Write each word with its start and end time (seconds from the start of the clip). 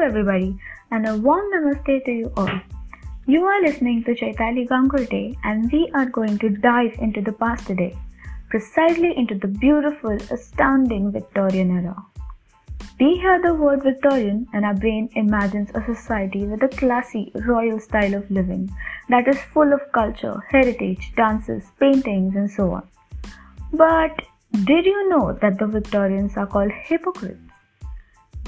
everybody, 0.00 0.58
and 0.90 1.06
a 1.06 1.16
warm 1.16 1.50
namaste 1.52 2.04
to 2.04 2.12
you 2.12 2.32
all. 2.36 2.60
You 3.26 3.44
are 3.44 3.62
listening 3.62 4.04
to 4.04 4.14
Chaitali 4.14 4.66
Gangulte, 4.68 5.36
and 5.44 5.70
we 5.70 5.90
are 5.94 6.06
going 6.06 6.38
to 6.38 6.48
dive 6.48 6.94
into 6.98 7.20
the 7.20 7.32
past 7.32 7.66
today, 7.66 7.96
precisely 8.48 9.16
into 9.16 9.34
the 9.34 9.48
beautiful, 9.48 10.16
astounding 10.30 11.12
Victorian 11.12 11.70
era. 11.70 11.96
We 13.00 13.16
hear 13.16 13.40
the 13.42 13.54
word 13.54 13.82
Victorian, 13.82 14.46
and 14.52 14.64
our 14.64 14.74
brain 14.74 15.08
imagines 15.14 15.70
a 15.74 15.84
society 15.84 16.46
with 16.46 16.62
a 16.62 16.68
classy, 16.68 17.30
royal 17.46 17.78
style 17.78 18.14
of 18.14 18.30
living 18.30 18.70
that 19.08 19.28
is 19.28 19.40
full 19.52 19.72
of 19.72 19.80
culture, 19.92 20.42
heritage, 20.50 21.12
dances, 21.14 21.64
paintings, 21.78 22.34
and 22.34 22.50
so 22.50 22.72
on. 22.72 22.88
But 23.72 24.22
did 24.64 24.86
you 24.86 25.08
know 25.10 25.38
that 25.40 25.58
the 25.58 25.66
Victorians 25.66 26.36
are 26.36 26.46
called 26.46 26.72
hypocrites? 26.72 27.47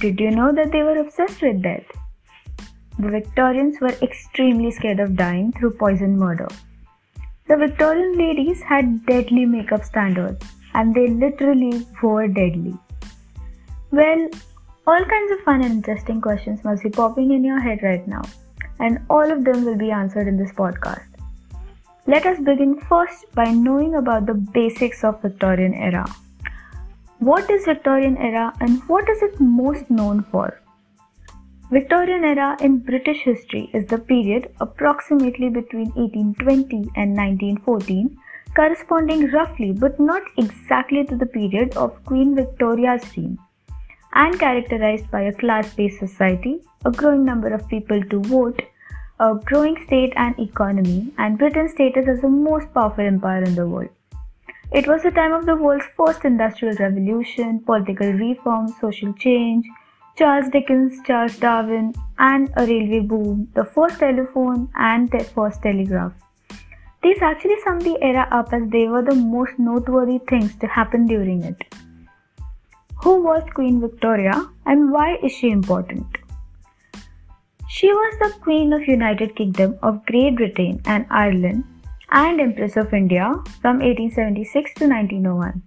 Did 0.01 0.19
you 0.19 0.31
know 0.31 0.51
that 0.51 0.73
they 0.73 0.83
were 0.83 0.97
obsessed 0.99 1.43
with 1.43 1.63
death? 1.63 1.85
The 2.99 3.11
Victorians 3.11 3.81
were 3.83 3.95
extremely 4.01 4.71
scared 4.71 4.99
of 4.99 5.15
dying 5.15 5.53
through 5.53 5.77
poison 5.77 6.19
murder. 6.19 6.49
The 7.49 7.59
Victorian 7.59 8.17
ladies 8.17 8.63
had 8.63 9.05
deadly 9.05 9.45
makeup 9.45 9.85
standards 9.85 10.43
and 10.73 10.95
they 10.95 11.09
literally 11.09 11.87
were 12.03 12.29
deadly. 12.29 12.75
Well, 13.91 14.29
all 14.87 15.05
kinds 15.05 15.33
of 15.33 15.41
fun 15.41 15.63
and 15.63 15.73
interesting 15.75 16.23
questions 16.23 16.65
must 16.65 16.83
be 16.83 16.89
popping 16.89 17.33
in 17.33 17.45
your 17.45 17.61
head 17.61 17.83
right 17.83 18.07
now, 18.09 18.23
and 18.79 19.01
all 19.11 19.31
of 19.31 19.45
them 19.45 19.67
will 19.67 19.77
be 19.77 19.91
answered 19.91 20.29
in 20.29 20.39
this 20.39 20.53
podcast. 20.53 21.09
Let 22.07 22.25
us 22.25 22.39
begin 22.39 22.81
first 22.89 23.27
by 23.35 23.51
knowing 23.51 23.97
about 23.97 24.25
the 24.25 24.35
basics 24.35 25.05
of 25.05 25.21
Victorian 25.21 25.75
era. 25.75 26.07
What 27.21 27.51
is 27.51 27.67
Victorian 27.67 28.17
era 28.17 28.51
and 28.61 28.81
what 28.89 29.07
is 29.11 29.21
it 29.21 29.39
most 29.39 29.91
known 29.91 30.23
for? 30.31 30.59
Victorian 31.71 32.25
era 32.25 32.57
in 32.63 32.79
British 32.79 33.19
history 33.25 33.69
is 33.75 33.85
the 33.85 33.99
period 33.99 34.51
approximately 34.59 35.51
between 35.51 35.91
1820 35.97 36.77
and 36.97 37.15
1914 37.15 38.17
corresponding 38.57 39.31
roughly 39.33 39.71
but 39.71 40.01
not 40.01 40.23
exactly 40.39 41.05
to 41.05 41.15
the 41.15 41.27
period 41.27 41.77
of 41.77 42.03
Queen 42.07 42.35
Victoria's 42.35 43.05
reign 43.15 43.39
and 44.15 44.41
characterized 44.41 45.11
by 45.11 45.21
a 45.21 45.35
class-based 45.35 45.99
society, 45.99 46.63
a 46.87 46.91
growing 46.91 47.27
number 47.27 47.53
of 47.53 47.69
people 47.69 48.03
to 48.03 48.21
vote, 48.21 48.63
a 49.19 49.35
growing 49.45 49.77
state 49.85 50.15
and 50.17 50.39
economy, 50.39 51.13
and 51.19 51.37
Britain's 51.39 51.73
status 51.73 52.09
as 52.09 52.23
the 52.23 52.29
most 52.31 52.73
powerful 52.73 53.05
empire 53.05 53.43
in 53.43 53.55
the 53.55 53.67
world. 53.67 53.91
It 54.73 54.87
was 54.87 55.03
the 55.03 55.11
time 55.11 55.33
of 55.33 55.47
the 55.47 55.57
world's 55.57 55.87
first 55.97 56.25
industrial 56.25 56.77
revolution, 56.77 57.59
political 57.67 58.13
reform, 58.13 58.69
social 58.81 59.13
change, 59.15 59.67
Charles 60.17 60.49
Dickens, 60.49 61.01
Charles 61.05 61.37
Darwin, 61.39 61.93
and 62.21 62.53
a 62.57 62.65
railway 62.67 63.01
boom, 63.01 63.49
the 63.55 63.65
first 63.65 63.99
telephone, 63.99 64.69
and 64.77 65.11
the 65.11 65.25
first 65.25 65.61
telegraph. 65.63 66.13
These 67.03 67.21
actually 67.21 67.57
sum 67.65 67.81
the 67.81 67.99
era 68.01 68.29
up 68.31 68.53
as 68.53 68.63
they 68.71 68.87
were 68.87 69.03
the 69.03 69.15
most 69.15 69.59
noteworthy 69.59 70.21
things 70.29 70.55
to 70.57 70.69
happen 70.69 71.07
during 71.07 71.43
it. 71.43 71.65
Who 73.03 73.25
was 73.25 73.43
Queen 73.55 73.81
Victoria 73.81 74.47
and 74.67 74.93
why 74.93 75.17
is 75.23 75.33
she 75.33 75.51
important? 75.51 76.07
She 77.69 77.89
was 77.89 78.19
the 78.21 78.39
Queen 78.41 78.73
of 78.73 78.87
United 78.87 79.35
Kingdom 79.35 79.79
of 79.83 80.05
Great 80.07 80.37
Britain 80.37 80.81
and 80.85 81.07
Ireland 81.11 81.65
and 82.13 82.41
Empress 82.41 82.77
of 82.77 82.93
India 82.93 83.33
from 83.61 83.79
1876 83.79 84.75
to 84.75 84.89
1901. 84.89 85.63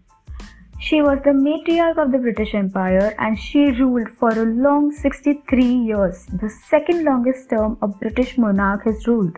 She 0.80 1.02
was 1.02 1.20
the 1.24 1.32
matriarch 1.32 1.98
of 1.98 2.12
the 2.12 2.18
British 2.18 2.54
Empire 2.54 3.16
and 3.18 3.40
she 3.40 3.72
ruled 3.72 4.10
for 4.10 4.30
a 4.32 4.44
long 4.44 4.92
63 4.92 5.64
years, 5.64 6.26
the 6.26 6.50
second 6.50 7.06
longest 7.06 7.50
term 7.50 7.78
a 7.82 7.88
British 7.88 8.38
monarch 8.38 8.84
has 8.84 9.08
ruled. 9.08 9.38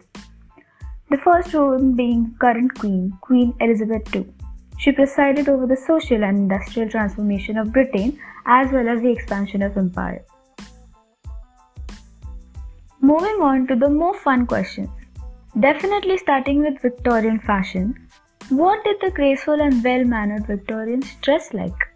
The 1.12 1.18
first 1.18 1.54
one 1.54 1.94
being 1.94 2.36
current 2.42 2.74
queen, 2.80 3.16
Queen 3.22 3.54
Elizabeth 3.60 4.16
II. 4.16 4.26
She 4.80 4.92
presided 4.92 5.48
over 5.48 5.68
the 5.68 5.78
social 5.78 6.24
and 6.24 6.38
industrial 6.38 6.90
transformation 6.90 7.60
of 7.60 7.72
Britain 7.72 8.20
as 8.48 8.72
well 8.72 8.90
as 8.90 9.02
the 9.02 9.12
expansion 9.12 9.62
of 9.62 9.78
empire. 9.78 10.26
Moving 13.02 13.40
on 13.40 13.68
to 13.68 13.76
the 13.76 13.90
more 13.90 14.18
fun 14.18 14.48
questions. 14.48 14.90
Definitely 15.58 16.18
starting 16.18 16.60
with 16.60 16.82
Victorian 16.82 17.40
fashion, 17.40 18.10
what 18.50 18.84
did 18.84 18.98
the 19.00 19.10
graceful 19.10 19.62
and 19.62 19.82
well 19.82 20.04
mannered 20.04 20.46
Victorians 20.48 21.16
dress 21.22 21.54
like? 21.54 21.88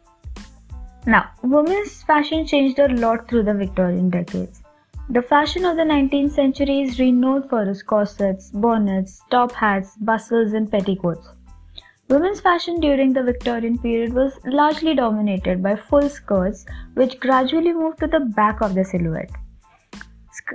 Now, 1.05 1.31
women's 1.43 2.01
fashion 2.03 2.47
changed 2.47 2.79
a 2.79 2.87
lot 2.87 3.27
through 3.27 3.43
the 3.43 3.53
Victorian 3.53 4.09
decades. 4.09 4.63
The 5.09 5.21
fashion 5.21 5.65
of 5.65 5.75
the 5.75 5.83
19th 5.83 6.31
century 6.31 6.83
is 6.83 6.99
renowned 6.99 7.49
for 7.49 7.69
its 7.69 7.83
corsets, 7.83 8.49
bonnets, 8.49 9.21
top 9.29 9.51
hats, 9.51 9.97
bustles, 9.97 10.53
and 10.53 10.71
petticoats. 10.71 11.27
Women's 12.07 12.39
fashion 12.39 12.79
during 12.79 13.11
the 13.11 13.23
Victorian 13.23 13.77
period 13.77 14.13
was 14.13 14.39
largely 14.45 14.95
dominated 14.95 15.61
by 15.61 15.75
full 15.75 16.07
skirts, 16.07 16.65
which 16.93 17.19
gradually 17.19 17.73
moved 17.73 17.99
to 17.99 18.07
the 18.07 18.21
back 18.21 18.61
of 18.61 18.73
the 18.73 18.85
silhouette. 18.85 19.31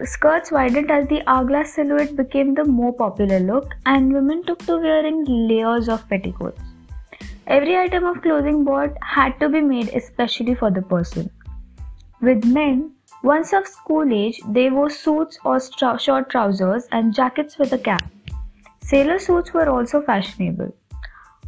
Skirts 0.03 0.51
widened 0.51 0.91
as 0.91 1.07
the 1.07 1.23
hourglass 1.29 1.75
silhouette 1.75 2.17
became 2.17 2.55
the 2.55 2.65
more 2.65 2.93
popular 2.93 3.39
look, 3.39 3.75
and 3.87 4.13
women 4.13 4.43
took 4.45 4.59
to 4.67 4.77
wearing 4.77 5.25
layers 5.25 5.89
of 5.89 6.09
petticoats. 6.09 6.61
Every 7.47 7.77
item 7.77 8.05
of 8.05 8.21
clothing 8.21 8.65
bought 8.65 8.97
had 9.03 9.39
to 9.39 9.49
be 9.49 9.61
made 9.61 9.91
especially 9.91 10.57
for 10.57 10.71
the 10.71 10.83
person. 10.83 11.31
With 12.21 12.45
men, 12.45 12.93
once 13.23 13.53
of 13.53 13.69
school 13.69 14.13
age, 14.13 14.41
they 14.49 14.69
wore 14.69 14.91
suits 14.91 15.39
or 15.45 15.61
short 15.61 16.29
trousers 16.29 16.89
and 16.91 17.15
jackets 17.15 17.57
with 17.57 17.73
a 17.73 17.79
cap. 17.79 18.05
Sailor 18.81 19.21
suits 19.21 19.55
were 19.55 19.69
also 19.69 20.03
fashionable. 20.03 20.75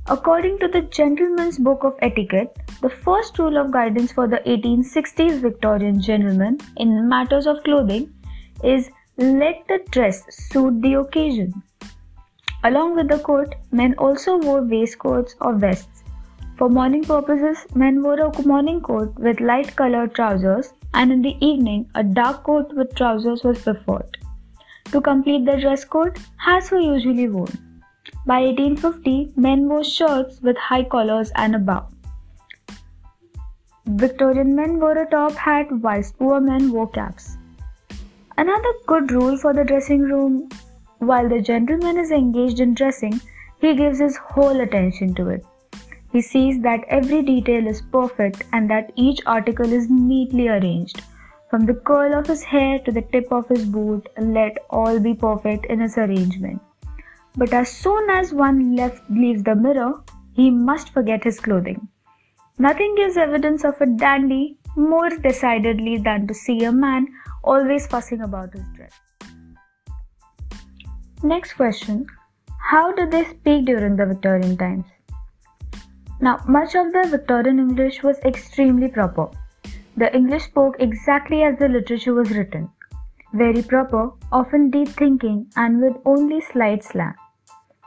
According 0.09 0.61
to 0.61 0.69
the 0.69 0.83
Gentleman's 0.83 1.59
Book 1.59 1.83
of 1.83 1.97
Etiquette, 2.01 2.57
the 2.81 2.91
first 2.91 3.41
rule 3.41 3.57
of 3.59 3.73
guidance 3.73 4.13
for 4.13 4.29
the 4.29 4.41
1860s 4.47 5.41
Victorian 5.41 6.01
gentleman 6.01 6.61
in 6.77 7.09
matters 7.09 7.47
of 7.47 7.65
clothing 7.65 8.13
is 8.63 8.91
let 9.19 9.67
the 9.69 9.79
dress 9.91 10.25
suit 10.35 10.83
the 10.83 10.95
occasion. 10.95 11.63
Along 12.65 12.97
with 12.97 13.09
the 13.09 13.19
coat, 13.19 13.55
men 13.71 13.95
also 13.99 14.37
wore 14.39 14.63
waistcoats 14.63 15.35
or 15.41 15.55
vests. 15.55 16.03
For 16.59 16.69
morning 16.69 17.05
purposes, 17.05 17.67
men 17.75 18.03
wore 18.03 18.19
a 18.19 18.43
morning 18.47 18.81
coat 18.81 19.15
with 19.19 19.41
light 19.41 19.77
colored 19.77 20.15
trousers, 20.15 20.73
and 20.95 21.13
in 21.13 21.23
the 21.23 21.37
evening, 21.41 21.89
a 21.95 22.03
dark 22.03 22.45
coat 22.45 22.73
with 22.73 22.95
trousers 22.95 23.45
was 23.45 23.63
preferred. 23.63 24.17
To 24.93 25.01
complete 25.01 25.45
the 25.45 25.57
dress 25.59 25.85
code, 25.85 26.19
hats 26.37 26.71
were 26.71 26.79
usually 26.79 27.29
worn. 27.29 27.83
By 28.27 28.41
1850, 28.41 29.33
men 29.37 29.69
wore 29.69 29.85
shirts 29.85 30.41
with 30.41 30.57
high 30.57 30.85
collars 30.85 31.31
and 31.37 31.55
a 31.55 31.59
bow. 31.59 31.87
Victorian 33.87 34.57
men 34.57 34.81
wore 34.81 34.99
a 34.99 35.09
top 35.09 35.33
hat 35.33 35.67
whilst 35.71 36.19
poor 36.19 36.41
men 36.41 36.73
wore 36.73 36.89
caps. 36.89 37.36
Another 38.39 38.73
good 38.87 39.11
rule 39.13 39.37
for 39.39 39.55
the 39.55 39.65
dressing 39.65 40.03
room 40.03 40.49
while 40.99 41.29
the 41.29 41.41
gentleman 41.41 41.97
is 41.97 42.11
engaged 42.11 42.61
in 42.61 42.75
dressing, 42.75 43.21
he 43.61 43.75
gives 43.75 43.99
his 43.99 44.17
whole 44.17 44.61
attention 44.61 45.15
to 45.15 45.29
it. 45.29 45.45
He 46.13 46.21
sees 46.21 46.61
that 46.63 46.85
every 46.89 47.23
detail 47.23 47.67
is 47.67 47.81
perfect 47.81 48.45
and 48.53 48.71
that 48.71 48.93
each 48.95 49.21
article 49.27 49.73
is 49.73 49.89
neatly 49.91 50.49
arranged. 50.49 51.03
From 51.51 51.65
the 51.65 51.75
curl 51.75 52.15
of 52.15 52.27
his 52.27 52.43
hair 52.43 52.79
to 52.81 52.93
the 52.93 53.03
tip 53.03 53.31
of 53.31 53.49
his 53.49 53.65
boot, 53.65 54.09
let 54.19 54.59
all 54.71 54.99
be 54.99 55.15
perfect 55.15 55.67
in 55.67 55.81
its 55.81 55.97
arrangement. 55.97 56.61
But 57.37 57.53
as 57.53 57.71
soon 57.71 58.11
as 58.11 58.33
one 58.33 58.77
left 58.77 59.03
leaves 59.11 59.43
the 59.43 59.55
mirror, 59.55 60.03
he 60.33 60.51
must 60.51 60.93
forget 60.93 61.25
his 61.25 61.41
clothing. 61.41 61.89
Nothing 62.59 62.95
gives 62.97 63.17
evidence 63.17 63.65
of 63.65 63.81
a 63.81 63.87
dandy 63.87 64.59
more 64.77 65.11
decidedly 65.11 65.97
than 65.97 66.27
to 66.27 66.35
see 66.35 66.65
a 66.65 66.73
man 66.73 67.07
always 67.43 67.87
fussing 67.87 68.21
about 68.21 68.53
his 68.53 68.69
dress. 68.75 68.93
Next 71.23 71.55
question 71.55 72.07
How 72.71 72.93
did 72.93 73.11
they 73.11 73.25
speak 73.25 73.65
during 73.65 73.97
the 73.97 74.07
Victorian 74.07 74.57
times? 74.57 74.87
Now, 76.21 76.39
much 76.49 76.75
of 76.75 76.93
the 76.93 77.09
Victorian 77.11 77.59
English 77.59 78.03
was 78.03 78.19
extremely 78.25 78.89
proper. 78.89 79.29
The 79.97 80.15
English 80.15 80.45
spoke 80.45 80.77
exactly 80.79 81.43
as 81.43 81.59
the 81.59 81.69
literature 81.69 82.15
was 82.15 82.31
written. 82.31 82.71
Very 83.33 83.63
proper, 83.63 84.13
often 84.31 84.71
deep 84.71 84.89
thinking, 84.89 85.47
and 85.57 85.81
with 85.81 85.97
only 86.05 86.41
slight 86.41 86.85
slang. 86.85 87.15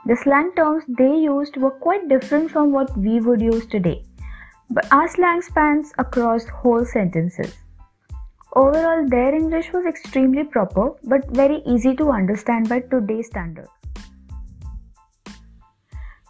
The 0.06 0.16
slang 0.16 0.52
terms 0.56 0.84
they 0.98 1.14
used 1.16 1.56
were 1.56 1.70
quite 1.70 2.08
different 2.08 2.50
from 2.50 2.72
what 2.72 2.96
we 2.96 3.20
would 3.20 3.40
use 3.40 3.66
today, 3.66 4.04
but 4.70 4.86
our 4.92 5.08
slang 5.08 5.42
spans 5.42 5.92
across 5.98 6.46
whole 6.46 6.84
sentences. 6.84 7.56
Overall, 8.54 9.08
their 9.08 9.34
English 9.34 9.72
was 9.72 9.84
extremely 9.86 10.44
proper 10.44 10.92
but 11.04 11.28
very 11.30 11.62
easy 11.66 11.94
to 11.96 12.10
understand 12.10 12.68
by 12.68 12.80
today's 12.80 13.26
standards. 13.26 13.68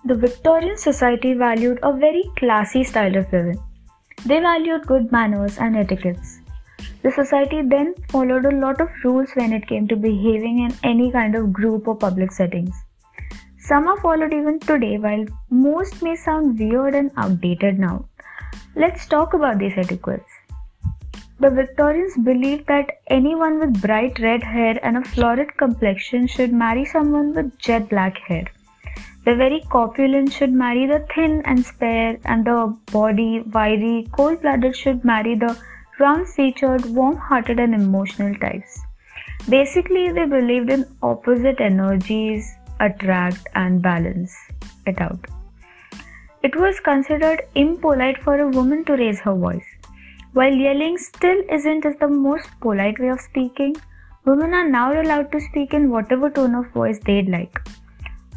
The 0.05 0.15
Victorian 0.15 0.77
society 0.77 1.35
valued 1.35 1.79
a 1.83 1.93
very 1.93 2.25
classy 2.37 2.85
style 2.85 3.17
of 3.17 3.33
living. 3.33 3.63
They 4.27 4.41
valued 4.41 4.87
good 4.87 5.13
manners 5.13 5.59
and 5.59 5.77
etiquettes. 5.77 6.41
The 7.03 7.11
society 7.11 7.63
then 7.63 7.95
followed 8.11 8.45
a 8.45 8.57
lot 8.57 8.81
of 8.81 8.89
rules 9.05 9.31
when 9.35 9.55
it 9.55 9.67
came 9.67 9.89
to 9.89 9.97
behaving 9.97 10.59
in 10.59 10.77
any 10.85 11.11
kind 11.11 11.35
of 11.35 11.53
group 11.53 11.89
or 11.89 11.97
public 11.97 12.33
settings. 12.33 12.75
Some 13.59 13.89
are 13.89 14.01
followed 14.01 14.35
even 14.35 14.59
today, 14.61 14.99
while 14.99 15.25
most 15.49 16.03
may 16.03 16.17
sound 16.17 16.59
weird 16.59 16.95
and 16.95 17.11
outdated 17.17 17.79
now. 17.79 18.07
Let's 18.77 19.07
talk 19.07 19.35
about 19.35 19.59
these 19.59 19.73
etiquettes. 19.77 20.31
The 21.41 21.51
Victorians 21.51 22.17
believed 22.19 22.67
that 22.67 22.99
anyone 23.07 23.59
with 23.59 23.81
bright 23.81 24.19
red 24.19 24.43
hair 24.43 24.79
and 24.83 24.99
a 24.99 25.05
florid 25.05 25.57
complexion 25.57 26.27
should 26.27 26.53
marry 26.53 26.85
someone 26.85 27.35
with 27.35 27.59
jet 27.59 27.89
black 27.89 28.19
hair. 28.19 28.45
The 29.25 29.35
very 29.35 29.63
corpulent 29.71 30.33
should 30.33 30.53
marry 30.53 30.87
the 30.87 31.07
thin 31.15 31.43
and 31.45 31.65
spare, 31.65 32.19
and 32.25 32.45
the 32.45 32.77
body, 32.93 33.41
wiry, 33.41 34.09
cold 34.13 34.43
blooded 34.43 34.77
should 34.77 35.05
marry 35.05 35.35
the 35.35 35.59
round 35.99 36.29
featured, 36.29 36.85
warm 36.87 37.17
hearted, 37.17 37.59
and 37.59 37.75
emotional 37.75 38.35
types. 38.35 38.81
Basically, 39.49 40.11
they 40.11 40.27
believed 40.27 40.71
in 40.71 40.87
opposite 41.03 41.61
energies 41.61 42.55
attract 42.81 43.47
and 43.55 43.83
balance 43.83 44.35
it 44.87 45.01
out. 45.01 45.27
It 46.43 46.57
was 46.57 46.81
considered 46.81 47.43
impolite 47.55 48.23
for 48.23 48.41
a 48.41 48.49
woman 48.49 48.85
to 48.87 48.95
raise 48.95 49.21
her 49.21 49.35
voice. 49.35 49.67
While 50.33 50.55
yelling 50.55 50.97
still 50.97 51.43
isn't 51.51 51.85
the 52.01 52.09
most 52.09 52.49
polite 52.61 52.99
way 52.99 53.09
of 53.09 53.21
speaking, 53.21 53.77
women 54.25 54.55
are 54.55 54.69
now 54.69 54.99
allowed 54.99 55.33
to 55.33 55.41
speak 55.41 55.75
in 55.75 55.91
whatever 55.91 56.31
tone 56.31 56.55
of 56.55 56.71
voice 56.73 56.99
they'd 57.05 57.29
like. 57.29 57.59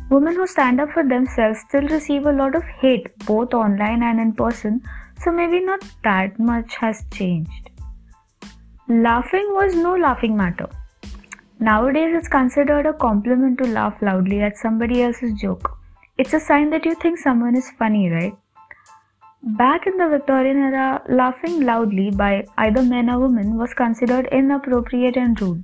Women 0.10 0.36
who 0.36 0.48
stand 0.48 0.82
up 0.82 0.90
for 0.92 1.08
themselves 1.08 1.60
still 1.68 1.88
receive 1.88 2.26
a 2.26 2.32
lot 2.32 2.56
of 2.56 2.64
hate 2.82 3.08
both 3.26 3.54
online 3.54 4.04
and 4.04 4.20
in 4.20 4.34
person, 4.34 4.82
so 5.24 5.32
maybe 5.32 5.62
not 5.64 5.82
that 6.04 6.38
much 6.38 6.76
has 6.76 7.06
changed. 7.14 7.70
Laughing 8.90 9.48
was 9.52 9.76
no 9.76 9.96
laughing 9.96 10.36
matter. 10.36 10.68
Nowadays, 11.60 12.14
it's 12.18 12.28
considered 12.28 12.86
a 12.86 12.94
compliment 12.94 13.58
to 13.60 13.66
laugh 13.66 14.02
loudly 14.02 14.42
at 14.42 14.58
somebody 14.58 15.02
else's 15.04 15.34
joke. 15.40 15.78
It's 16.16 16.34
a 16.34 16.40
sign 16.40 16.70
that 16.70 16.86
you 16.86 16.94
think 16.94 17.18
someone 17.18 17.56
is 17.56 17.72
funny, 17.72 18.08
right? 18.08 18.36
Back 19.42 19.88
in 19.88 19.98
the 19.98 20.08
Victorian 20.10 20.58
era, 20.58 21.02
laughing 21.10 21.62
loudly 21.62 22.12
by 22.12 22.46
either 22.60 22.84
men 22.84 23.10
or 23.10 23.20
women 23.20 23.58
was 23.58 23.74
considered 23.74 24.28
inappropriate 24.28 25.18
and 25.18 25.42
rude. 25.42 25.64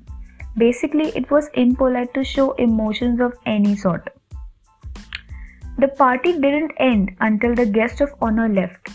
Basically, 0.57 1.09
it 1.09 1.29
was 1.29 1.51
impolite 1.53 2.15
to 2.15 2.23
show 2.23 2.53
emotions 2.53 3.21
of 3.21 3.37
any 3.45 3.75
sort. 3.75 4.09
The 5.77 5.89
party 5.89 6.33
didn't 6.33 6.71
end 6.77 7.15
until 7.21 7.53
the 7.53 7.67
guest 7.67 8.01
of 8.01 8.09
honor 8.19 8.49
left. 8.49 8.89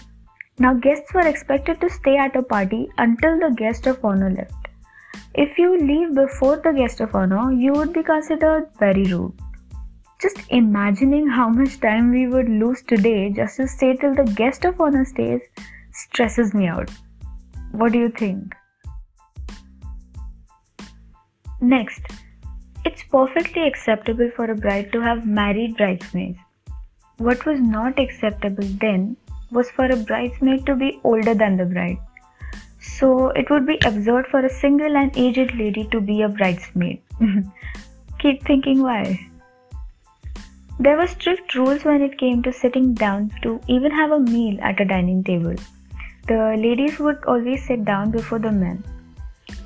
Now, 0.59 0.75
guests 0.75 1.15
were 1.15 1.29
expected 1.29 1.81
to 1.81 1.89
stay 1.89 2.17
at 2.17 2.35
a 2.35 2.43
party 2.43 2.91
until 2.99 3.39
the 3.39 3.55
guest 3.57 3.87
of 3.87 4.05
honor 4.05 4.31
left. 4.31 4.69
If 5.35 5.57
you 5.57 5.79
leave 5.79 6.17
before 6.17 6.57
the 6.57 6.73
guest 6.73 7.01
of 7.01 7.15
honor, 7.15 7.53
you 7.53 7.73
would 7.75 7.93
be 7.93 8.03
considered 8.03 8.71
very 8.81 9.05
rude. 9.05 9.35
Just 10.25 10.39
imagining 10.49 11.27
how 11.29 11.51
much 11.51 11.81
time 11.81 12.11
we 12.11 12.27
would 12.27 12.49
lose 12.49 12.83
today 12.83 13.29
just 13.29 13.59
to 13.59 13.69
stay 13.69 13.95
till 13.95 14.15
the 14.15 14.25
guest 14.37 14.65
of 14.65 14.81
honor 14.81 15.05
stays 15.05 15.43
stresses 15.93 16.55
me 16.55 16.67
out. 16.67 16.91
What 17.73 17.93
do 17.93 17.99
you 17.99 18.09
think? 18.09 18.55
Next, 21.61 22.01
it's 22.87 23.03
perfectly 23.03 23.67
acceptable 23.67 24.31
for 24.35 24.47
a 24.51 24.55
bride 24.55 24.91
to 24.93 25.03
have 25.03 25.27
married 25.27 25.77
bridesmaids. 25.77 26.39
What 27.19 27.45
was 27.45 27.61
not 27.61 27.99
acceptable 27.99 28.73
then 28.87 29.19
was 29.51 29.71
for 29.73 29.85
a 29.85 29.97
bridesmaid 29.97 30.65
to 30.65 30.75
be 30.75 31.01
older 31.05 31.35
than 31.35 31.59
the 31.59 31.67
bride. 31.67 31.99
So 32.81 33.29
it 33.43 33.51
would 33.51 33.67
be 33.67 33.79
absurd 33.85 34.29
for 34.29 34.41
a 34.41 34.49
single 34.49 34.97
and 34.97 35.15
aged 35.19 35.55
lady 35.55 35.87
to 35.93 36.01
be 36.01 36.23
a 36.23 36.31
bridesmaid. 36.31 37.03
Keep 38.21 38.47
thinking 38.47 38.81
why. 38.81 39.31
There 40.79 40.97
were 40.97 41.07
strict 41.07 41.55
rules 41.55 41.85
when 41.85 42.03
it 42.03 42.19
came 42.19 42.43
to 42.43 42.53
sitting 42.53 42.95
down 42.95 43.31
to 43.43 43.61
even 43.69 43.93
have 43.93 44.11
a 44.11 44.19
meal 44.19 44.59
at 44.61 44.81
a 44.81 44.85
dining 44.85 45.23
table. 45.23 45.55
The 46.27 46.57
ladies 46.59 46.99
would 46.99 47.25
always 47.27 47.65
sit 47.65 47.85
down 47.85 48.11
before 48.11 48.41
the 48.41 48.51
men. 48.51 48.83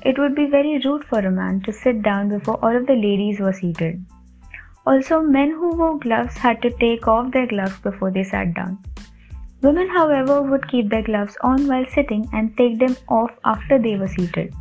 It 0.03 0.19
would 0.19 0.35
be 0.35 0.45
very 0.45 0.79
rude 0.85 1.03
for 1.05 1.19
a 1.19 1.31
man 1.31 1.61
to 1.61 1.73
sit 1.73 2.03
down 2.03 2.29
before 2.29 2.63
all 2.63 2.75
of 2.75 2.85
the 2.85 2.93
ladies 2.93 3.39
were 3.39 3.53
seated. 3.53 4.05
Also, 4.85 5.21
men 5.21 5.51
who 5.51 5.75
wore 5.75 5.97
gloves 5.99 6.37
had 6.37 6.61
to 6.61 6.69
take 6.69 7.07
off 7.07 7.31
their 7.31 7.47
gloves 7.47 7.79
before 7.79 8.11
they 8.11 8.23
sat 8.23 8.53
down. 8.53 8.77
Women, 9.61 9.89
however, 9.89 10.41
would 10.41 10.67
keep 10.69 10.89
their 10.89 11.03
gloves 11.03 11.35
on 11.41 11.67
while 11.67 11.85
sitting 11.85 12.29
and 12.33 12.55
take 12.55 12.79
them 12.79 12.95
off 13.07 13.31
after 13.43 13.77
they 13.77 13.97
were 13.97 14.07
seated. 14.07 14.53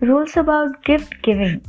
Rules 0.00 0.36
about 0.36 0.82
gift 0.84 1.14
giving. 1.22 1.60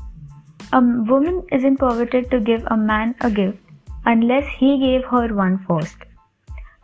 A 0.72 0.80
woman 0.80 1.44
isn't 1.52 1.78
permitted 1.78 2.30
to 2.30 2.40
give 2.40 2.64
a 2.68 2.78
man 2.78 3.16
a 3.22 3.32
gift 3.32 3.58
unless 4.06 4.46
he 4.48 4.80
gave 4.80 5.04
her 5.06 5.34
one 5.34 5.58
first. 5.68 5.98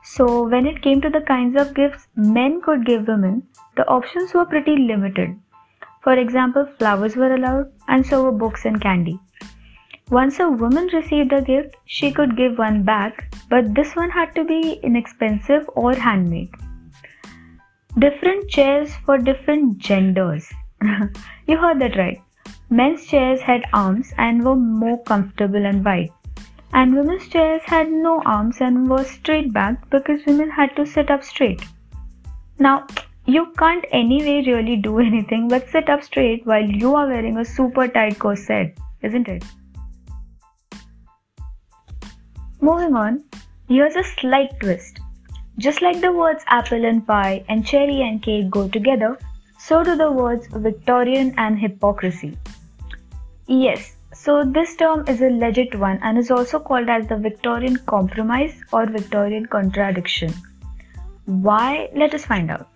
So, 0.04 0.48
when 0.48 0.66
it 0.66 0.82
came 0.82 1.02
to 1.02 1.10
the 1.12 1.22
kinds 1.22 1.56
of 1.56 1.76
gifts 1.76 2.08
men 2.16 2.62
could 2.62 2.84
give 2.86 3.08
women, 3.08 3.44
the 3.76 3.88
options 3.88 4.34
were 4.34 4.46
pretty 4.46 4.76
limited. 4.76 5.40
For 6.02 6.14
example, 6.14 6.68
flowers 6.80 7.16
were 7.16 7.36
allowed, 7.36 7.72
and 7.88 8.04
so 8.04 8.24
were 8.24 8.32
books 8.32 8.66
and 8.66 8.82
candy. 8.82 9.20
Once 10.10 10.40
a 10.40 10.50
woman 10.50 10.88
received 10.92 11.32
a 11.32 11.42
gift, 11.42 11.76
she 11.86 12.12
could 12.12 12.36
give 12.36 12.58
one 12.58 12.82
back, 12.82 13.36
but 13.52 13.76
this 13.76 13.96
one 13.96 14.10
had 14.10 14.34
to 14.34 14.44
be 14.44 14.80
inexpensive 14.82 15.70
or 15.76 15.94
handmade. 15.94 16.50
Different 18.00 18.50
chairs 18.50 18.96
for 19.06 19.20
different 19.20 19.78
genders. 19.78 20.52
you 21.48 21.58
heard 21.58 21.80
that 21.80 21.96
right. 21.98 22.22
Men's 22.78 23.06
chairs 23.08 23.40
had 23.40 23.64
arms 23.72 24.14
and 24.18 24.44
were 24.44 24.58
more 24.58 25.02
comfortable 25.04 25.66
and 25.66 25.86
wide, 25.86 26.10
and 26.74 26.94
women's 26.94 27.30
chairs 27.30 27.62
had 27.64 27.90
no 27.90 28.22
arms 28.26 28.58
and 28.60 28.90
were 28.90 29.06
straight 29.06 29.54
backed 29.54 29.90
because 29.90 30.26
women 30.26 30.50
had 30.50 30.76
to 30.76 30.86
sit 30.86 31.10
up 31.10 31.24
straight. 31.24 31.62
Now, 32.60 32.86
you 33.26 33.46
can't 33.58 33.86
anyway 33.94 34.44
really 34.46 34.76
do 34.76 35.00
anything 35.10 35.48
but 35.48 35.70
sit 35.70 35.90
up 35.90 36.04
straight 36.04 36.46
while 36.46 36.70
you 36.82 36.94
are 36.96 37.08
wearing 37.08 37.38
a 37.38 37.46
super 37.46 37.88
tight 37.88 38.20
corset, 38.20 38.78
isn't 39.02 39.30
it? 39.30 39.46
Moving 42.60 42.94
on, 42.94 43.24
here's 43.70 43.96
a 43.96 44.04
slight 44.04 44.60
twist. 44.60 45.00
Just 45.60 45.82
like 45.82 46.02
the 46.02 46.12
words 46.12 46.44
apple 46.48 46.84
and 46.84 47.08
pie 47.08 47.46
and 47.48 47.66
cherry 47.66 48.02
and 48.02 48.22
cake 48.22 48.50
go 48.50 48.68
together, 48.68 49.18
so 49.58 49.82
do 49.82 49.96
the 49.96 50.12
words 50.12 50.48
Victorian 50.52 51.34
and 51.38 51.58
hypocrisy. 51.58 52.38
Yes, 53.48 53.96
so 54.14 54.44
this 54.44 54.76
term 54.76 55.04
is 55.08 55.22
a 55.22 55.30
legit 55.30 55.76
one 55.76 56.00
and 56.02 56.18
is 56.18 56.32
also 56.32 56.60
called 56.60 56.90
as 56.90 57.08
the 57.08 57.18
Victorian 57.18 57.78
compromise 57.86 58.60
or 58.72 58.86
Victorian 58.86 59.46
contradiction. 59.46 60.34
Why? 61.26 61.90
Let 61.96 62.14
us 62.14 62.26
find 62.26 62.50
out. 62.50 62.68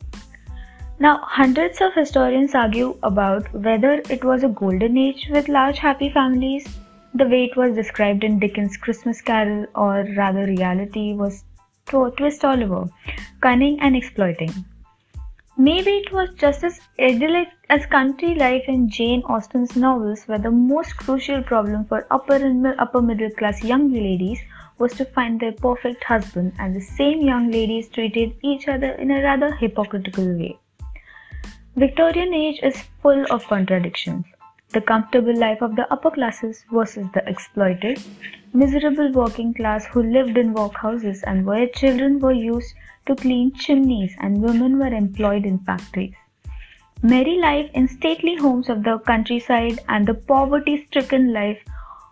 Now, 0.99 1.21
hundreds 1.23 1.81
of 1.81 1.93
historians 1.93 2.55
argue 2.55 2.97
about 3.03 3.51
whether 3.53 4.01
it 4.09 4.23
was 4.23 4.43
a 4.43 4.49
golden 4.49 4.97
age 4.97 5.27
with 5.31 5.47
large 5.47 5.77
happy 5.79 6.09
families 6.09 6.67
the 7.13 7.25
way 7.25 7.45
it 7.45 7.57
was 7.57 7.75
described 7.75 8.23
in 8.23 8.39
Dickens' 8.39 8.77
Christmas 8.77 9.21
Carol, 9.21 9.65
or 9.75 10.05
rather 10.15 10.45
reality, 10.45 11.13
was 11.13 11.43
twist 11.85 12.45
all 12.45 12.63
over, 12.63 12.87
cunning 13.41 13.79
and 13.79 13.95
exploiting. 13.95 14.51
Maybe 15.61 15.91
it 15.91 16.13
was 16.13 16.29
just 16.35 16.63
as 16.63 16.79
idyllic 16.97 17.49
as 17.69 17.85
country 17.85 18.33
life 18.33 18.63
in 18.69 18.89
Jane 18.89 19.23
Austen's 19.23 19.75
novels, 19.75 20.23
where 20.23 20.39
the 20.39 20.49
most 20.49 20.95
crucial 20.95 21.43
problem 21.43 21.83
for 21.83 22.07
upper 22.09 22.35
and 22.35 22.65
upper 22.79 23.01
middle 23.01 23.29
class 23.31 23.61
young 23.61 23.91
ladies 23.91 24.39
was 24.77 24.93
to 24.93 25.03
find 25.03 25.37
their 25.37 25.51
perfect 25.51 26.05
husband, 26.05 26.53
and 26.59 26.73
the 26.73 26.79
same 26.79 27.19
young 27.19 27.51
ladies 27.51 27.89
treated 27.89 28.37
each 28.41 28.69
other 28.69 28.91
in 28.91 29.11
a 29.11 29.21
rather 29.21 29.53
hypocritical 29.53 30.33
way. 30.37 30.57
Victorian 31.75 32.33
age 32.33 32.61
is 32.63 32.81
full 33.01 33.25
of 33.29 33.45
contradictions 33.47 34.25
the 34.71 34.81
comfortable 34.81 35.35
life 35.35 35.61
of 35.61 35.75
the 35.75 35.91
upper 35.91 36.11
classes 36.11 36.63
versus 36.71 37.07
the 37.13 37.27
exploited, 37.27 38.01
miserable 38.53 39.11
working 39.11 39.53
class 39.53 39.85
who 39.85 40.03
lived 40.03 40.37
in 40.37 40.53
workhouses 40.53 41.23
and 41.25 41.45
where 41.45 41.67
children 41.67 42.19
were 42.19 42.31
used 42.31 42.75
to 43.07 43.15
clean 43.15 43.51
chimneys 43.53 44.15
and 44.19 44.41
women 44.41 44.77
were 44.77 44.93
employed 44.93 45.45
in 45.45 45.57
factories. 45.59 46.13
Merry 47.01 47.37
life 47.37 47.71
in 47.73 47.87
stately 47.87 48.35
homes 48.35 48.69
of 48.69 48.83
the 48.83 48.99
countryside 49.07 49.79
and 49.87 50.05
the 50.05 50.13
poverty 50.13 50.85
stricken 50.85 51.33
life 51.33 51.59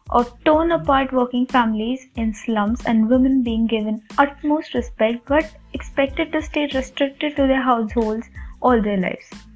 of 0.10 0.34
torn 0.46 0.72
apart 0.72 1.12
working 1.12 1.46
families 1.46 2.08
in 2.16 2.34
slums 2.34 2.82
and 2.86 3.10
women 3.10 3.44
being 3.44 3.68
given 3.68 4.02
utmost 4.18 4.74
respect 4.74 5.26
but 5.28 5.54
expected 5.74 6.32
to 6.32 6.42
stay 6.42 6.70
restricted 6.74 7.36
to 7.36 7.46
their 7.46 7.62
households 7.62 8.28
all 8.62 8.82
their 8.82 8.98
lives. 8.98 9.47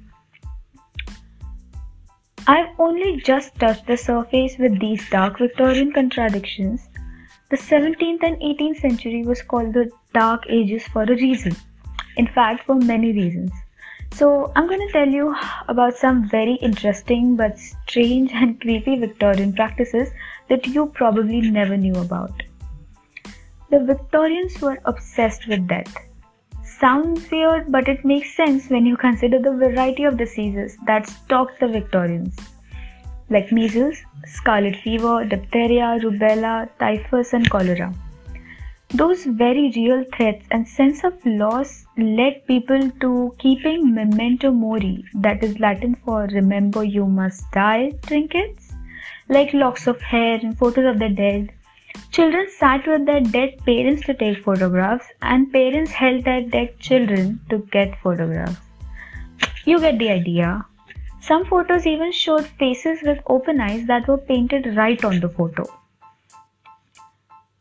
I've 2.48 2.74
only 2.80 3.20
just 3.20 3.54
touched 3.60 3.86
the 3.86 3.96
surface 3.96 4.56
with 4.58 4.80
these 4.80 5.08
dark 5.10 5.38
Victorian 5.38 5.92
contradictions. 5.92 6.88
The 7.50 7.56
17th 7.56 8.24
and 8.24 8.36
18th 8.38 8.80
century 8.80 9.22
was 9.24 9.42
called 9.42 9.74
the 9.74 9.88
Dark 10.12 10.46
Ages 10.48 10.84
for 10.88 11.04
a 11.04 11.14
reason. 11.14 11.54
In 12.16 12.26
fact, 12.26 12.64
for 12.66 12.74
many 12.74 13.12
reasons. 13.12 13.52
So, 14.14 14.52
I'm 14.56 14.66
going 14.66 14.84
to 14.86 14.92
tell 14.92 15.08
you 15.08 15.36
about 15.68 15.96
some 15.96 16.28
very 16.28 16.54
interesting 16.54 17.36
but 17.36 17.58
strange 17.58 18.32
and 18.34 18.60
creepy 18.60 18.96
Victorian 18.96 19.52
practices 19.52 20.10
that 20.48 20.66
you 20.66 20.86
probably 20.86 21.42
never 21.42 21.76
knew 21.76 21.94
about. 21.94 22.42
The 23.70 23.84
Victorians 23.84 24.60
were 24.60 24.80
obsessed 24.84 25.46
with 25.46 25.68
death. 25.68 25.96
Sounds 26.82 27.30
weird, 27.30 27.70
but 27.70 27.86
it 27.86 28.04
makes 28.04 28.34
sense 28.34 28.68
when 28.68 28.84
you 28.84 28.96
consider 28.96 29.38
the 29.38 29.52
variety 29.52 30.02
of 30.02 30.16
diseases 30.16 30.76
that 30.84 31.06
stalked 31.06 31.60
the 31.60 31.68
Victorians, 31.68 32.36
like 33.30 33.52
measles, 33.52 33.98
scarlet 34.26 34.74
fever, 34.74 35.24
diphtheria, 35.24 36.00
rubella, 36.02 36.68
typhus, 36.80 37.34
and 37.34 37.48
cholera. 37.48 37.94
Those 38.88 39.24
very 39.26 39.70
real 39.76 40.04
threats 40.16 40.44
and 40.50 40.66
sense 40.66 41.04
of 41.04 41.14
loss 41.24 41.86
led 41.96 42.44
people 42.48 42.90
to 43.00 43.32
keeping 43.38 43.94
memento 43.94 44.50
mori, 44.50 45.04
that 45.14 45.44
is 45.44 45.60
Latin 45.60 45.94
for 45.94 46.22
remember 46.32 46.82
you 46.82 47.06
must 47.06 47.48
die 47.52 47.92
trinkets, 48.08 48.72
like 49.28 49.54
locks 49.54 49.86
of 49.86 50.00
hair 50.00 50.40
and 50.42 50.58
photos 50.58 50.92
of 50.92 50.98
the 50.98 51.10
dead. 51.10 51.52
Children 52.10 52.46
sat 52.50 52.86
with 52.86 53.06
their 53.06 53.20
dead 53.20 53.58
parents 53.64 54.04
to 54.06 54.14
take 54.14 54.44
photographs, 54.44 55.06
and 55.22 55.52
parents 55.52 55.90
held 55.90 56.24
their 56.24 56.42
dead 56.42 56.78
children 56.78 57.40
to 57.48 57.58
get 57.70 57.98
photographs. 58.02 58.56
You 59.64 59.80
get 59.80 59.98
the 59.98 60.10
idea. 60.10 60.64
Some 61.20 61.44
photos 61.46 61.86
even 61.86 62.12
showed 62.12 62.46
faces 62.46 63.00
with 63.02 63.20
open 63.26 63.60
eyes 63.60 63.86
that 63.86 64.08
were 64.08 64.18
painted 64.18 64.76
right 64.76 65.04
on 65.04 65.20
the 65.20 65.28
photo. 65.28 65.64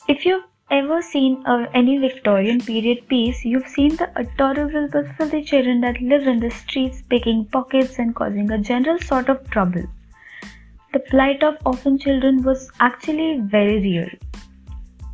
If 0.08 0.26
you've 0.26 0.44
ever 0.72 1.02
seen 1.02 1.44
uh, 1.46 1.68
any 1.74 1.98
Victorian 1.98 2.60
period 2.60 3.08
piece, 3.08 3.46
you've 3.46 3.68
seen 3.68 3.96
the 3.98 4.10
adorable 4.16 4.88
but 4.92 5.16
filthy 5.16 5.44
children 5.44 5.82
that 5.82 6.02
live 6.02 6.28
in 6.28 6.40
the 6.40 6.50
streets 6.50 7.04
picking 7.10 7.46
pockets 7.46 8.00
and 8.00 8.16
causing 8.16 8.50
a 8.52 8.58
general 8.58 8.98
sort 9.00 9.30
of 9.30 9.50
trouble. 9.50 9.84
The 10.94 11.00
plight 11.00 11.44
of 11.44 11.58
orphan 11.66 11.98
children 11.98 12.44
was 12.44 12.70
actually 12.80 13.40
very 13.40 13.80
real. 13.80 14.10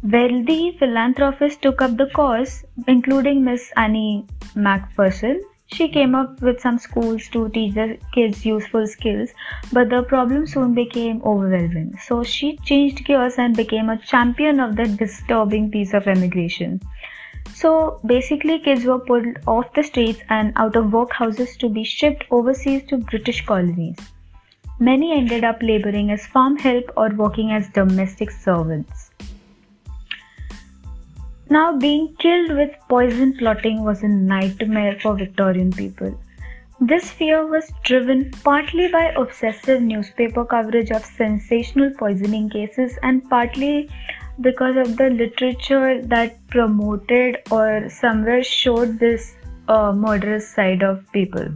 Wealthy 0.03 0.75
philanthropists 0.77 1.62
took 1.62 1.81
up 1.81 1.98
the 1.98 2.10
cause, 2.15 2.63
including 2.88 3.43
Miss 3.43 3.72
Annie 3.75 4.25
Macpherson, 4.55 5.41
she 5.69 5.89
came 5.89 6.15
up 6.15 6.41
with 6.41 6.62
some 6.62 6.77
schools 6.77 7.27
to 7.29 7.50
teach 7.50 7.74
the 7.74 7.98
kids 8.13 8.46
useful 8.46 8.88
skills, 8.88 9.29
but 9.74 9.89
the 9.89 10.01
problem 10.03 10.48
soon 10.48 10.74
became 10.74 11.22
overwhelming. 11.24 11.98
So 11.98 12.24
she 12.24 12.55
changed 12.63 13.03
gears 13.03 13.38
and 13.38 13.55
became 13.55 13.89
a 13.89 13.98
champion 13.98 14.62
of 14.62 14.77
the 14.77 14.88
disturbing 14.88 15.69
piece 15.69 15.93
of 15.93 16.07
immigration. 16.07 16.79
So 17.53 18.00
basically, 18.05 18.60
kids 18.60 18.86
were 18.86 19.00
pulled 19.00 19.39
off 19.46 19.74
the 19.74 19.84
streets 19.84 20.22
and 20.29 20.53
out 20.55 20.77
of 20.77 20.86
workhouses 20.86 21.57
to 21.57 21.69
be 21.69 21.84
shipped 21.84 22.24
overseas 22.31 22.86
to 22.88 22.98
British 23.00 23.46
colonies. 23.46 23.98
Many 24.79 25.17
ended 25.17 25.43
up 25.43 25.57
laboring 25.62 26.12
as 26.12 26.27
farm 26.27 26.57
help 26.57 26.91
or 26.96 27.10
working 27.10 27.51
as 27.51 27.67
domestic 27.69 28.29
servants. 28.29 29.12
Now, 31.50 31.77
being 31.77 32.15
killed 32.19 32.51
with 32.51 32.75
poison 32.88 33.38
plotting 33.38 33.84
was 33.84 34.03
a 34.03 34.07
nightmare 34.07 35.00
for 35.00 35.15
Victorian 35.15 35.72
people. 35.72 36.19
This 36.79 37.10
fear 37.10 37.48
was 37.48 37.72
driven 37.84 38.29
partly 38.43 38.88
by 38.89 39.13
obsessive 39.17 39.81
newspaper 39.81 40.46
coverage 40.46 40.91
of 40.91 41.03
sensational 41.03 41.89
poisoning 41.98 42.50
cases 42.50 43.00
and 43.01 43.27
partly 43.29 43.89
because 44.41 44.75
of 44.77 44.96
the 44.98 45.10
literature 45.10 46.01
that 46.03 46.46
promoted 46.50 47.38
or 47.50 47.89
somewhere 47.89 48.43
showed 48.43 49.00
this 49.00 49.36
uh, 49.67 49.91
murderous 49.91 50.48
side 50.48 50.84
of 50.84 51.12
people. 51.12 51.48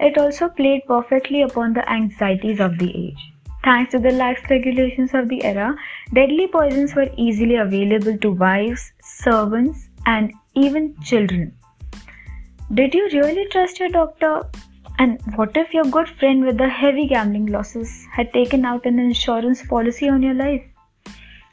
It 0.00 0.16
also 0.16 0.48
played 0.48 0.82
perfectly 0.86 1.42
upon 1.42 1.72
the 1.72 1.90
anxieties 1.90 2.60
of 2.60 2.78
the 2.78 2.90
age. 2.96 3.32
Thanks 3.64 3.90
to 3.90 3.98
the 3.98 4.12
lax 4.12 4.42
regulations 4.48 5.12
of 5.12 5.28
the 5.28 5.42
era, 5.42 5.76
deadly 6.14 6.46
poisons 6.46 6.94
were 6.94 7.10
easily 7.16 7.56
available 7.56 8.16
to 8.18 8.30
wives, 8.30 8.92
servants, 9.02 9.88
and 10.06 10.32
even 10.54 10.94
children. 11.02 11.52
Did 12.72 12.94
you 12.94 13.08
really 13.12 13.46
trust 13.46 13.80
your 13.80 13.88
doctor? 13.88 14.42
And 15.00 15.20
what 15.34 15.56
if 15.56 15.74
your 15.74 15.84
good 15.84 16.08
friend 16.08 16.44
with 16.44 16.58
the 16.58 16.68
heavy 16.68 17.06
gambling 17.06 17.46
losses 17.46 18.06
had 18.12 18.32
taken 18.32 18.64
out 18.64 18.86
an 18.86 18.98
insurance 18.98 19.66
policy 19.66 20.08
on 20.08 20.22
your 20.22 20.34
life? 20.34 20.62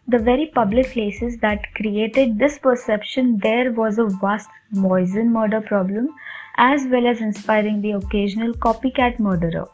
The 0.08 0.20
very 0.20 0.52
public 0.54 0.92
places 0.92 1.38
that 1.40 1.74
created 1.74 2.38
this 2.38 2.60
perception 2.60 3.40
there 3.40 3.72
was 3.72 3.98
a 3.98 4.06
vast 4.06 4.50
poison 4.80 5.34
murder 5.34 5.62
problem 5.62 6.10
as 6.58 6.86
well 6.88 7.08
as 7.08 7.22
inspiring 7.22 7.82
the 7.82 7.92
occasional 7.92 8.54
copycat 8.54 9.20
murderer. 9.20 9.68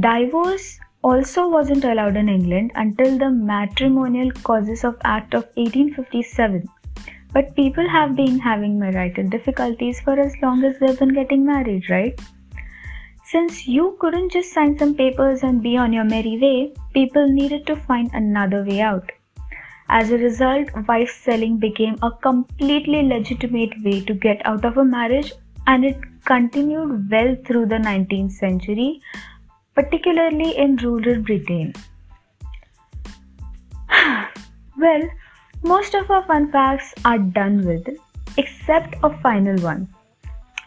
Divorce 0.00 0.78
also 1.02 1.48
wasn't 1.48 1.84
allowed 1.84 2.16
in 2.16 2.28
England 2.28 2.72
until 2.74 3.18
the 3.18 3.30
Matrimonial 3.30 4.30
Causes 4.42 4.84
of 4.84 4.96
Act 5.04 5.34
of 5.34 5.44
1857. 5.56 6.68
But 7.32 7.54
people 7.56 7.88
have 7.88 8.14
been 8.14 8.38
having 8.38 8.78
marital 8.78 9.28
difficulties 9.28 10.00
for 10.00 10.18
as 10.18 10.34
long 10.42 10.64
as 10.64 10.78
they've 10.78 10.98
been 10.98 11.14
getting 11.14 11.44
married, 11.44 11.90
right? 11.90 12.18
Since 13.24 13.66
you 13.66 13.96
couldn't 13.98 14.32
just 14.32 14.52
sign 14.52 14.78
some 14.78 14.94
papers 14.94 15.42
and 15.42 15.62
be 15.62 15.76
on 15.76 15.92
your 15.92 16.04
merry 16.04 16.38
way, 16.38 16.74
people 16.92 17.26
needed 17.28 17.66
to 17.66 17.76
find 17.76 18.10
another 18.12 18.62
way 18.62 18.80
out. 18.80 19.10
As 19.88 20.10
a 20.10 20.18
result, 20.18 20.68
wife 20.88 21.10
selling 21.10 21.58
became 21.58 21.96
a 22.02 22.10
completely 22.10 23.02
legitimate 23.02 23.72
way 23.84 24.00
to 24.00 24.14
get 24.14 24.40
out 24.44 24.64
of 24.64 24.76
a 24.76 24.84
marriage 24.84 25.32
and 25.66 25.84
it 25.84 25.98
continued 26.24 27.10
well 27.10 27.36
through 27.46 27.66
the 27.66 27.76
19th 27.76 28.32
century 28.32 29.00
particularly 29.74 30.56
in 30.56 30.76
rural 30.76 31.20
Britain. 31.22 31.72
well, 34.78 35.08
most 35.62 35.94
of 35.94 36.10
our 36.10 36.24
fun 36.24 36.50
facts 36.52 36.92
are 37.04 37.18
done 37.18 37.64
with, 37.64 37.88
except 38.36 38.96
a 39.02 39.10
final 39.20 39.58
one. 39.62 39.88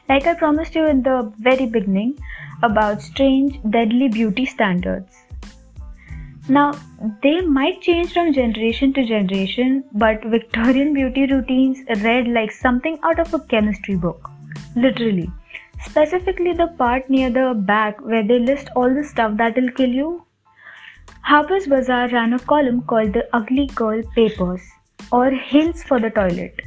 Like 0.09 0.27
I 0.27 0.33
promised 0.35 0.75
you 0.75 0.85
in 0.85 1.03
the 1.03 1.33
very 1.37 1.65
beginning 1.65 2.17
about 2.63 3.01
strange, 3.01 3.59
deadly 3.69 4.07
beauty 4.07 4.45
standards. 4.45 5.24
Now, 6.47 6.73
they 7.23 7.41
might 7.41 7.81
change 7.81 8.13
from 8.13 8.33
generation 8.33 8.93
to 8.93 9.05
generation, 9.05 9.83
but 9.93 10.23
Victorian 10.25 10.93
beauty 10.93 11.25
routines 11.25 11.79
read 12.03 12.27
like 12.27 12.51
something 12.51 12.99
out 13.03 13.19
of 13.19 13.33
a 13.33 13.39
chemistry 13.39 13.95
book. 13.95 14.29
Literally 14.75 15.31
specifically 15.83 16.53
the 16.53 16.67
part 16.77 17.09
near 17.09 17.29
the 17.29 17.53
back 17.53 17.99
where 18.01 18.23
they 18.27 18.39
list 18.39 18.69
all 18.75 18.93
the 18.93 19.03
stuff 19.03 19.37
that'll 19.37 19.71
kill 19.71 19.89
you. 19.89 20.25
Harper's 21.21 21.67
Bazaar 21.67 22.09
ran 22.09 22.33
a 22.33 22.39
column 22.39 22.81
called 22.83 23.13
the 23.13 23.27
Ugly 23.33 23.67
Girl 23.67 24.01
Papers 24.15 24.61
or 25.11 25.29
Hints 25.31 25.83
for 25.83 25.99
the 25.99 26.09
Toilet. 26.09 26.61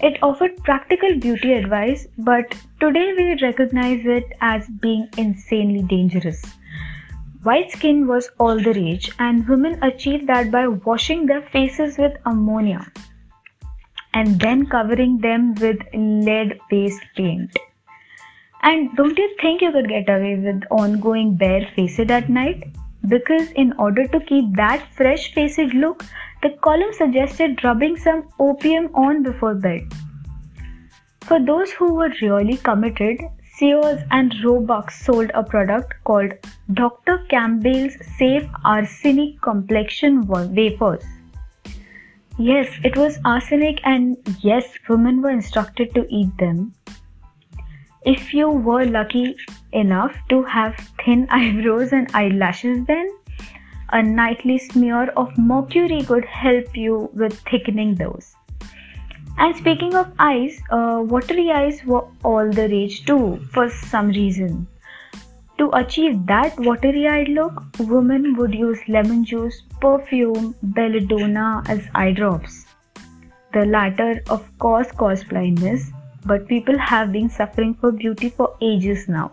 It 0.00 0.18
offered 0.22 0.56
practical 0.58 1.18
beauty 1.18 1.54
advice, 1.54 2.06
but 2.18 2.54
today 2.80 3.14
we 3.16 3.42
recognize 3.42 4.04
it 4.04 4.24
as 4.40 4.68
being 4.80 5.08
insanely 5.16 5.82
dangerous. 5.82 6.44
White 7.46 7.70
skin 7.70 8.06
was 8.08 8.28
all 8.40 8.60
the 8.60 8.72
rage, 8.72 9.12
and 9.20 9.48
women 9.48 9.78
achieved 9.88 10.26
that 10.26 10.50
by 10.50 10.66
washing 10.66 11.26
their 11.26 11.42
faces 11.42 11.96
with 11.96 12.16
ammonia 12.24 12.84
and 14.14 14.40
then 14.40 14.66
covering 14.66 15.18
them 15.18 15.54
with 15.60 15.78
lead 15.94 16.58
based 16.70 17.04
paint. 17.14 17.56
And 18.62 18.96
don't 18.96 19.16
you 19.16 19.28
think 19.40 19.62
you 19.62 19.70
could 19.70 19.88
get 19.88 20.08
away 20.08 20.34
with 20.46 20.64
ongoing 20.70 21.36
barefaced 21.36 22.10
at 22.18 22.28
night? 22.28 22.64
Because 23.06 23.52
in 23.52 23.72
order 23.78 24.08
to 24.08 24.20
keep 24.32 24.52
that 24.56 24.88
fresh 24.96 25.32
faced 25.32 25.74
look, 25.84 26.04
the 26.42 26.50
column 26.62 26.92
suggested 26.94 27.62
rubbing 27.62 27.96
some 27.96 28.28
opium 28.40 28.90
on 28.94 29.22
before 29.22 29.54
bed. 29.54 29.82
For 31.20 31.38
those 31.38 31.70
who 31.70 31.94
were 31.94 32.12
really 32.22 32.56
committed, 32.56 33.20
Sears 33.58 34.02
and 34.10 34.34
Roebuck 34.44 34.90
sold 34.90 35.30
a 35.32 35.42
product 35.42 35.94
called 36.04 36.32
Dr. 36.74 37.24
Campbell's 37.30 37.94
Safe 38.18 38.46
Arsenic 38.66 39.40
Complexion 39.40 40.26
Wafers. 40.26 41.02
Yes, 42.36 42.68
it 42.84 42.98
was 42.98 43.18
arsenic, 43.24 43.80
and 43.84 44.18
yes, 44.42 44.66
women 44.90 45.22
were 45.22 45.30
instructed 45.30 45.94
to 45.94 46.06
eat 46.10 46.36
them. 46.36 46.74
If 48.04 48.34
you 48.34 48.50
were 48.50 48.84
lucky 48.84 49.36
enough 49.72 50.14
to 50.28 50.42
have 50.42 50.76
thin 51.02 51.26
eyebrows 51.30 51.94
and 51.94 52.10
eyelashes, 52.12 52.84
then 52.84 53.08
a 53.90 54.02
nightly 54.02 54.58
smear 54.58 55.08
of 55.16 55.32
mercury 55.38 56.02
could 56.02 56.26
help 56.26 56.76
you 56.76 57.08
with 57.14 57.40
thickening 57.50 57.94
those. 57.94 58.36
And 59.38 59.54
speaking 59.56 59.94
of 59.94 60.12
eyes, 60.18 60.60
uh, 60.70 61.02
watery 61.04 61.50
eyes 61.50 61.84
were 61.84 62.04
all 62.24 62.50
the 62.50 62.68
rage 62.68 63.04
too 63.04 63.38
for 63.52 63.68
some 63.68 64.08
reason. 64.08 64.66
To 65.58 65.70
achieve 65.72 66.26
that 66.26 66.58
watery 66.58 67.08
eyed 67.08 67.28
look, 67.28 67.62
women 67.78 68.36
would 68.36 68.54
use 68.54 68.78
lemon 68.88 69.24
juice, 69.24 69.62
perfume, 69.80 70.54
belladonna 70.62 71.62
as 71.66 71.88
eye 71.94 72.12
drops. 72.12 72.66
The 73.52 73.64
latter, 73.64 74.22
of 74.28 74.46
course, 74.58 74.92
caused 74.92 75.28
blindness, 75.28 75.90
but 76.26 76.46
people 76.46 76.76
have 76.78 77.12
been 77.12 77.30
suffering 77.30 77.74
for 77.74 77.92
beauty 77.92 78.28
for 78.28 78.54
ages 78.60 79.08
now. 79.08 79.30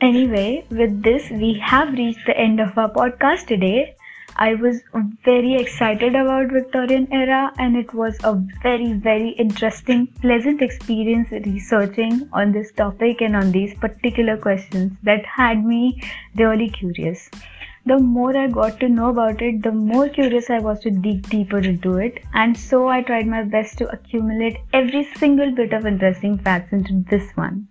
Anyway, 0.00 0.64
with 0.70 1.02
this, 1.02 1.30
we 1.30 1.54
have 1.54 1.92
reached 1.92 2.26
the 2.26 2.36
end 2.36 2.60
of 2.60 2.76
our 2.76 2.90
podcast 2.90 3.46
today. 3.46 3.96
I 4.36 4.54
was 4.54 4.82
very 5.24 5.54
excited 5.54 6.16
about 6.16 6.50
Victorian 6.50 7.06
era 7.12 7.52
and 7.56 7.76
it 7.76 7.94
was 7.94 8.18
a 8.24 8.34
very 8.64 8.92
very 8.94 9.28
interesting 9.28 10.08
pleasant 10.20 10.60
experience 10.60 11.30
researching 11.30 12.28
on 12.32 12.50
this 12.50 12.72
topic 12.72 13.20
and 13.20 13.36
on 13.36 13.52
these 13.52 13.74
particular 13.74 14.36
questions 14.36 14.92
that 15.04 15.24
had 15.24 15.64
me 15.64 16.02
really 16.34 16.68
curious. 16.68 17.30
The 17.86 17.98
more 17.98 18.36
I 18.36 18.48
got 18.48 18.80
to 18.80 18.88
know 18.88 19.10
about 19.10 19.40
it, 19.40 19.62
the 19.62 19.70
more 19.70 20.08
curious 20.08 20.50
I 20.50 20.58
was 20.58 20.80
to 20.80 20.90
dig 20.90 21.28
deeper 21.28 21.58
into 21.58 21.98
it, 21.98 22.18
and 22.32 22.56
so 22.56 22.88
I 22.88 23.02
tried 23.02 23.26
my 23.26 23.44
best 23.44 23.78
to 23.78 23.88
accumulate 23.90 24.56
every 24.72 25.04
single 25.16 25.52
bit 25.52 25.72
of 25.72 25.86
interesting 25.86 26.38
facts 26.38 26.72
into 26.72 27.04
this 27.08 27.30
one. 27.36 27.68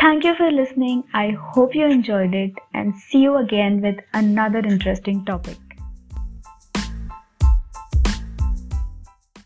Thank 0.00 0.24
you 0.24 0.34
for 0.34 0.50
listening. 0.50 1.04
I 1.14 1.28
hope 1.30 1.76
you 1.76 1.86
enjoyed 1.86 2.34
it 2.34 2.54
and 2.74 2.96
see 2.96 3.18
you 3.18 3.36
again 3.36 3.80
with 3.80 4.00
another 4.12 4.58
interesting 4.58 5.24
topic. 5.24 5.58